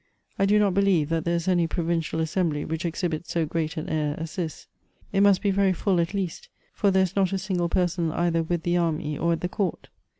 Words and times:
I 0.39 0.47
do 0.47 0.57
not 0.57 0.73
believe 0.73 1.09
that 1.09 1.25
there 1.25 1.35
is 1.35 1.47
any 1.47 1.67
provincial 1.67 2.19
assembly 2.21 2.65
whicli 2.65 2.85
exhibits 2.85 3.29
so 3.31 3.45
great 3.45 3.77
an 3.77 3.87
air 3.87 4.15
as 4.17 4.35
this. 4.35 4.65
It 5.13 5.21
must 5.21 5.43
be 5.43 5.51
very 5.51 5.73
full 5.73 5.99
at 5.99 6.15
least, 6.15 6.49
for 6.73 6.89
there 6.89 7.03
is 7.03 7.15
not 7.15 7.33
a 7.33 7.37
single 7.37 7.69
person 7.69 8.11
either 8.11 8.41
with 8.41 8.63
the 8.63 8.77
army 8.77 9.15
or 9.15 9.33
at 9.33 9.41
the 9.41 9.47
court. 9.49 9.89